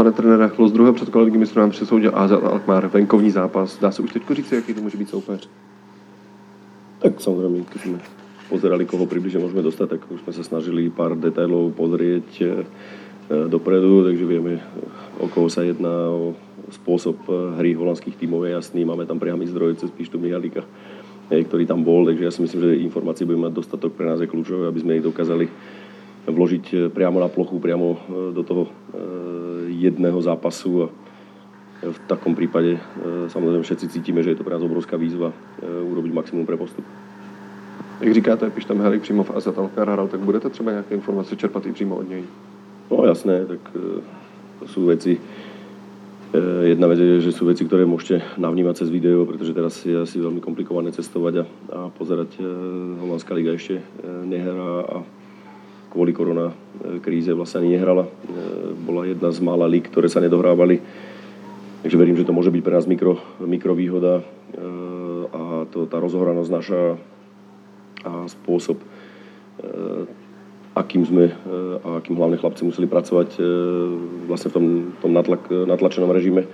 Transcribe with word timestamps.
Pane 0.00 0.12
trenére, 0.12 0.50
z 0.66 0.72
druhého 0.72 0.94
předkola 0.94 1.24
ligy 1.24 1.38
mistrů 1.38 1.60
nám 1.60 1.70
přisoudil 1.70 2.12
AZ 2.14 2.32
Alkmaar, 2.32 2.86
venkovní 2.86 3.30
zápas. 3.30 3.78
Dá 3.78 3.90
se 3.90 4.02
už 4.02 4.12
teď 4.12 4.22
říct, 4.30 4.52
jaký 4.52 4.74
to 4.74 4.80
může 4.80 4.98
být 4.98 5.08
soupeř? 5.08 5.48
Tak 6.98 7.20
samozrejme, 7.20 7.68
keď 7.68 7.80
sme 7.84 7.98
pozerali, 8.48 8.88
koho 8.88 9.04
približne 9.04 9.44
môžeme 9.44 9.60
dostať, 9.60 10.00
tak 10.00 10.00
už 10.08 10.24
sme 10.24 10.32
sa 10.32 10.40
snažili 10.40 10.88
pár 10.88 11.20
detailov 11.20 11.76
pozrieť 11.76 12.28
e, 12.40 12.44
dopredu, 13.52 14.08
takže 14.08 14.24
vieme, 14.24 14.64
o 15.20 15.28
koho 15.28 15.52
sa 15.52 15.68
jedná, 15.68 15.92
o 16.08 16.32
spôsob 16.72 17.20
e, 17.28 17.60
hry 17.60 17.76
holandských 17.76 18.16
tímov 18.16 18.48
je 18.48 18.56
jasný, 18.56 18.88
máme 18.88 19.04
tam 19.04 19.20
priamy 19.20 19.44
zdroj 19.52 19.84
cez 19.84 19.92
Pištu 19.92 20.16
Mihalika, 20.16 20.64
e, 21.28 21.44
ktorý 21.44 21.68
tam 21.68 21.84
bol, 21.84 22.08
takže 22.08 22.24
ja 22.24 22.32
si 22.32 22.40
myslím, 22.40 22.60
že 22.64 22.84
informácií 22.88 23.28
budeme 23.28 23.52
mať 23.52 23.56
dostatok 23.60 23.92
pre 23.92 24.08
nás 24.08 24.16
je 24.16 24.32
kľúčové, 24.32 24.64
aby 24.64 24.80
sme 24.80 24.96
ich 24.96 25.04
dokázali 25.04 25.44
vložiť 26.24 26.88
priamo 26.88 27.20
na 27.20 27.28
plochu, 27.28 27.60
priamo 27.60 28.00
do 28.32 28.40
toho 28.44 28.64
jedného 29.80 30.20
zápasu 30.20 30.84
a 30.84 30.86
v 31.80 31.98
takom 32.04 32.36
prípade 32.36 32.76
samozrejme 33.32 33.64
všetci 33.64 33.88
cítime, 33.88 34.20
že 34.20 34.36
je 34.36 34.38
to 34.38 34.44
pre 34.44 34.52
nás 34.52 34.60
obrovská 34.60 35.00
výzva 35.00 35.32
urobiť 35.64 36.12
maximum 36.12 36.44
pre 36.44 36.60
postup. 36.60 36.84
Jak 38.00 38.14
říkáte, 38.14 38.50
když 38.52 38.64
tam 38.64 38.80
Helik 38.80 39.02
přímo 39.02 39.24
v 39.24 39.32
Azat 39.36 39.56
hrál, 39.76 40.08
tak 40.08 40.20
budete 40.20 40.50
třeba 40.50 40.70
nějaké 40.70 40.94
informace 40.94 41.36
čerpat 41.36 41.66
i 41.66 41.72
přímo 41.72 41.96
od 41.96 42.08
něj? 42.08 42.22
No 42.90 43.04
jasné, 43.04 43.46
tak 43.46 43.60
to 44.60 44.64
sú 44.68 44.84
veci, 44.84 45.16
Jedna 46.62 46.86
vec 46.86 46.98
je, 47.02 47.26
že 47.26 47.34
sú 47.34 47.42
veci, 47.42 47.66
ktoré 47.66 47.82
môžete 47.82 48.22
navnímať 48.38 48.86
cez 48.86 48.88
video, 48.94 49.26
pretože 49.26 49.50
teraz 49.50 49.82
je 49.82 49.98
asi 49.98 50.22
veľmi 50.22 50.38
komplikované 50.38 50.94
cestovať 50.94 51.42
a, 51.42 51.44
a 51.74 51.78
pozerať. 51.90 52.38
Holandská 53.02 53.34
liga 53.34 53.50
ešte 53.50 53.82
nehrá 54.30 54.86
a 54.86 54.96
kvôli 55.90 56.14
korona 56.14 56.54
kríze 57.02 57.34
vlastne 57.34 57.66
ani 57.66 57.74
nehrala. 57.74 58.06
Bola 58.86 59.10
jedna 59.10 59.34
z 59.34 59.42
mála 59.42 59.66
lík, 59.66 59.90
ktoré 59.90 60.06
sa 60.06 60.22
nedohrávali. 60.22 60.78
Takže 61.82 61.98
verím, 61.98 62.14
že 62.14 62.24
to 62.24 62.36
môže 62.36 62.54
byť 62.54 62.62
pre 62.62 62.76
nás 62.78 62.86
mikro, 62.86 63.18
mikrovýhoda 63.42 64.22
a 65.34 65.42
to, 65.68 65.90
tá 65.90 65.98
rozhoranosť 65.98 66.50
naša 66.52 66.82
a 68.00 68.24
spôsob, 68.32 68.80
akým 70.72 71.04
sme 71.04 71.36
a 71.84 72.00
akým 72.00 72.16
hlavne 72.16 72.40
chlapci 72.40 72.64
museli 72.64 72.88
pracovať 72.88 73.36
vlastne 74.24 74.48
v 74.48 74.54
tom, 74.56 74.66
tom 75.04 75.12
natlak, 75.12 75.52
natlačenom 75.52 76.08
režime 76.08 76.48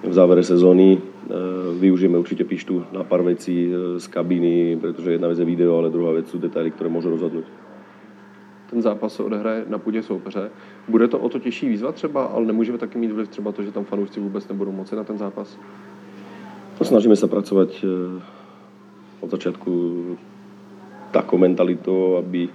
v 0.00 0.12
závere 0.12 0.40
sezóny. 0.40 0.96
Využijeme 1.76 2.16
určite 2.16 2.48
pištu 2.48 2.96
na 2.96 3.04
pár 3.04 3.28
vecí 3.28 3.68
z 4.00 4.06
kabíny, 4.08 4.80
pretože 4.80 5.16
jedna 5.16 5.28
vec 5.28 5.36
je 5.36 5.44
video, 5.44 5.76
ale 5.76 5.92
druhá 5.92 6.16
vec 6.16 6.32
sú 6.32 6.40
detaily, 6.40 6.72
ktoré 6.72 6.88
môžu 6.88 7.12
rozhodnúť 7.12 7.44
ten 8.70 8.82
zápas 8.82 9.14
se 9.14 9.22
odehraje 9.22 9.64
na 9.68 9.78
půdě 9.78 10.02
soupeře. 10.02 10.50
Bude 10.88 11.08
to 11.08 11.18
o 11.18 11.28
to 11.28 11.38
těžší 11.38 11.68
výzva 11.68 11.92
třeba, 11.92 12.24
ale 12.24 12.46
nemůžeme 12.46 12.78
taky 12.78 12.98
mít 12.98 13.12
vliv 13.12 13.28
třeba 13.28 13.52
to, 13.52 13.62
že 13.62 13.72
tam 13.72 13.84
fanoušci 13.84 14.20
vůbec 14.20 14.48
nebudou 14.48 14.72
moci 14.72 14.96
na 14.96 15.04
ten 15.04 15.18
zápas? 15.18 15.58
No, 16.76 16.84
snažíme 16.84 17.16
sa 17.16 17.24
pracovať 17.24 17.88
od 19.24 19.28
začiatku 19.32 19.72
takou 21.08 21.40
mentalitou, 21.40 22.20
aby 22.20 22.52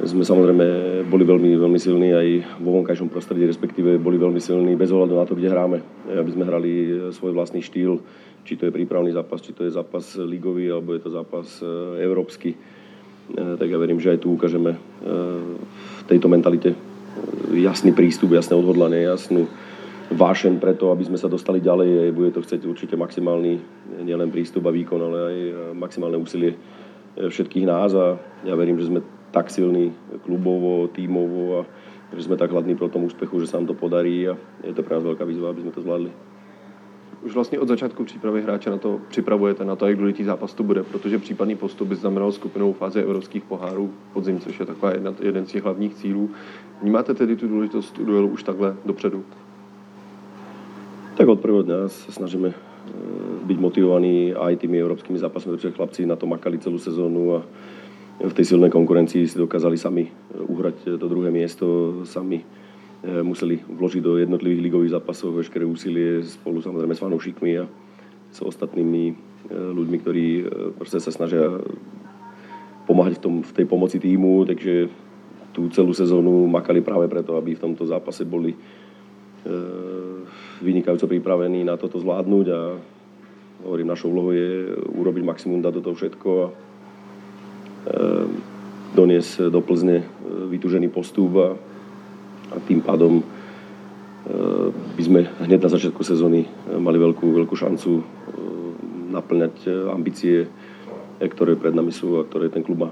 sme 0.00 0.24
samozrejme 0.24 0.64
boli 1.04 1.28
veľmi, 1.28 1.60
veľmi 1.60 1.76
silní 1.76 2.16
aj 2.16 2.28
vo 2.56 2.80
vonkajšom 2.80 3.12
prostredí, 3.12 3.44
respektíve 3.44 4.00
boli 4.00 4.16
veľmi 4.16 4.40
silní 4.40 4.80
bez 4.80 4.88
ohľadu 4.96 5.12
na 5.12 5.28
to, 5.28 5.36
kde 5.36 5.52
hráme. 5.52 5.84
Aby 6.08 6.30
sme 6.32 6.48
hrali 6.48 6.72
svoj 7.12 7.36
vlastný 7.36 7.60
štýl, 7.60 8.00
či 8.48 8.56
to 8.56 8.64
je 8.64 8.72
prípravný 8.72 9.12
zápas, 9.12 9.44
či 9.44 9.52
to 9.52 9.68
je 9.68 9.76
zápas 9.76 10.16
ligový, 10.16 10.72
alebo 10.72 10.96
je 10.96 11.04
to 11.04 11.10
zápas 11.12 11.60
európsky 12.00 12.56
tak 13.34 13.66
ja 13.66 13.78
verím, 13.78 13.98
že 13.98 14.14
aj 14.14 14.22
tu 14.22 14.38
ukážeme 14.38 14.74
e, 14.74 14.78
v 15.74 16.02
tejto 16.06 16.30
mentalite 16.30 16.78
jasný 17.50 17.90
prístup, 17.90 18.36
jasné 18.36 18.54
odhodlanie, 18.54 19.02
jasnú 19.02 19.50
vášeň 20.12 20.62
preto, 20.62 20.94
aby 20.94 21.08
sme 21.10 21.18
sa 21.18 21.26
dostali 21.26 21.58
ďalej. 21.58 22.14
Bude 22.14 22.30
to 22.30 22.44
chcieť 22.44 22.62
určite 22.62 22.94
maximálny 22.94 23.58
nielen 24.06 24.30
prístup 24.30 24.70
a 24.70 24.74
výkon, 24.74 25.00
ale 25.02 25.18
aj 25.18 25.36
maximálne 25.74 26.20
úsilie 26.20 26.54
všetkých 27.18 27.66
nás. 27.66 27.90
A 27.98 28.14
ja 28.46 28.54
verím, 28.54 28.78
že 28.78 28.86
sme 28.86 29.02
tak 29.34 29.50
silní 29.50 29.90
klubovo, 30.22 30.86
tímovo 30.94 31.42
a 31.58 31.60
že 32.14 32.30
sme 32.30 32.38
tak 32.38 32.54
hladní 32.54 32.78
pro 32.78 32.86
tom 32.86 33.02
úspechu, 33.02 33.42
že 33.42 33.50
sa 33.50 33.58
nám 33.58 33.74
to 33.74 33.74
podarí. 33.74 34.30
A 34.30 34.38
je 34.62 34.70
to 34.76 34.86
pre 34.86 34.94
nás 34.94 35.02
veľká 35.02 35.26
výzva, 35.26 35.50
aby 35.50 35.66
sme 35.66 35.74
to 35.74 35.82
zvládli 35.82 36.35
už 37.22 37.34
vlastně 37.34 37.60
od 37.60 37.68
začátku 37.68 38.04
přípravy 38.04 38.42
hráče 38.42 38.70
na 38.70 38.78
to 38.78 39.00
připravujete, 39.08 39.64
na 39.64 39.76
to, 39.76 39.86
jak 39.86 39.96
důležitý 39.96 40.24
zápas 40.24 40.54
to 40.54 40.62
bude, 40.62 40.82
protože 40.82 41.18
případný 41.18 41.56
postup 41.56 41.88
by 41.88 41.96
znamenal 41.96 42.32
skupinou 42.32 42.72
fáze 42.72 43.02
evropských 43.02 43.44
pohárů 43.44 43.90
podzim, 44.12 44.40
což 44.40 44.60
je 44.60 44.66
taková 44.66 44.92
jedna, 44.92 45.14
jeden 45.22 45.46
z 45.46 45.52
těch 45.52 45.64
hlavních 45.64 45.94
cílů. 45.94 46.30
Vnímáte 46.82 47.14
tedy 47.14 47.36
tu 47.36 47.48
důležitost 47.48 48.00
duelu 48.00 48.28
už 48.28 48.42
takhle 48.42 48.76
dopředu? 48.84 49.24
Tak 51.16 51.28
od 51.28 51.40
prvého 51.40 51.64
dňa 51.64 51.88
sa 51.88 52.12
snažíme 52.12 52.52
eh, 52.52 52.56
byť 53.48 53.56
motivovaní 53.56 54.36
aj 54.36 54.60
tými 54.60 54.76
európskymi 54.76 55.16
zápasmi, 55.16 55.56
pretože 55.56 55.72
chlapci 55.72 56.04
na 56.04 56.12
to 56.12 56.28
makali 56.28 56.60
celú 56.60 56.76
sezónu 56.76 57.40
a 57.40 57.48
v 58.20 58.36
tej 58.36 58.44
silnej 58.44 58.68
konkurencii 58.68 59.24
si 59.24 59.40
dokázali 59.40 59.80
sami 59.80 60.04
eh, 60.04 60.12
uhrať 60.36 61.00
to 61.00 61.06
druhé 61.08 61.32
miesto, 61.32 61.64
sami 62.04 62.44
museli 63.06 63.62
vložiť 63.62 64.02
do 64.02 64.18
jednotlivých 64.18 64.64
ligových 64.66 64.94
zápasov 64.98 65.38
veškeré 65.38 65.62
úsilie 65.62 66.26
spolu 66.26 66.58
samozrejme 66.58 66.94
s 66.94 67.02
fanúšikmi 67.02 67.52
a 67.62 67.64
s 68.34 68.42
ostatnými 68.42 69.04
e, 69.10 69.14
ľuďmi, 69.54 69.96
ktorí 70.02 70.26
e, 70.26 70.44
proste 70.74 70.98
sa 70.98 71.14
snažia 71.14 71.46
pomáhať 72.90 73.18
v, 73.18 73.22
tom, 73.22 73.34
v 73.46 73.52
tej 73.54 73.66
pomoci 73.70 74.02
týmu, 74.02 74.42
takže 74.46 74.90
tú 75.54 75.70
celú 75.70 75.94
sezónu 75.94 76.50
makali 76.50 76.82
práve 76.82 77.06
preto, 77.06 77.38
aby 77.38 77.54
v 77.54 77.62
tomto 77.62 77.86
zápase 77.86 78.26
boli 78.26 78.54
vynikajúco 80.58 81.06
pripravení 81.06 81.62
na 81.62 81.78
toto 81.78 82.02
zvládnuť 82.02 82.46
a 82.50 82.60
hovorím, 83.62 83.86
našou 83.86 84.10
úlohou 84.10 84.34
je 84.34 84.74
urobiť 84.74 85.22
maximum, 85.22 85.62
dať 85.62 85.72
do 85.78 85.84
toho 85.86 85.94
všetko 85.94 86.30
a 86.34 86.48
doniesť 88.90 89.54
do 89.54 89.62
Plzne 89.62 90.02
vytúžený 90.50 90.90
postup 90.90 91.32
a 91.38 91.48
a 92.52 92.56
tým 92.62 92.82
pádom 92.84 93.20
e, 93.20 93.24
by 94.72 95.02
sme 95.02 95.20
hneď 95.46 95.60
na 95.66 95.70
začiatku 95.70 96.02
sezóny 96.02 96.46
e, 96.46 96.48
mali 96.78 96.98
veľkú, 97.00 97.26
veľkú 97.42 97.54
šancu 97.56 97.90
e, 97.98 98.02
naplňať 99.14 99.70
ambície, 99.88 100.44
ktoré 101.16 101.56
pred 101.56 101.72
nami 101.72 101.94
sú 101.94 102.20
a 102.20 102.26
ktoré 102.26 102.52
ten 102.52 102.60
klub 102.60 102.86
má. 102.86 102.90